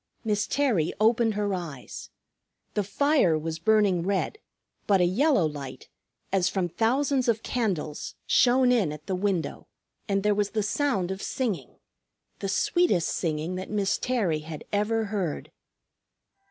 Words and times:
Miss 0.23 0.47
Terry 0.47 0.91
opened 0.99 1.35
her 1.35 1.53
eyes. 1.53 2.09
The 2.73 2.81
fire 2.83 3.37
was 3.37 3.59
burning 3.59 4.01
red; 4.01 4.39
but 4.87 4.99
a 4.99 5.05
yellow 5.05 5.45
light, 5.45 5.89
as 6.33 6.49
from 6.49 6.69
thousands 6.69 7.27
of 7.27 7.43
candles, 7.43 8.15
shone 8.25 8.71
in 8.71 8.91
at 8.91 9.05
the 9.05 9.13
window, 9.13 9.67
and 10.09 10.23
there 10.23 10.33
was 10.33 10.49
the 10.57 10.63
sound 10.63 11.11
of 11.11 11.21
singing, 11.21 11.75
the 12.39 12.49
sweetest 12.49 13.09
singing 13.09 13.53
that 13.57 13.69
Miss 13.69 13.99
Terry 13.99 14.39
had 14.39 14.63
ever 14.73 15.05
heard. 15.05 15.51